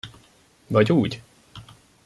[0.67, 1.21] Vagy úgy!